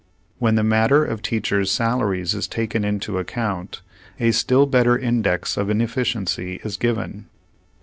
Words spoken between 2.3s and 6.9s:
is taken into account, a still better index of inefficiency is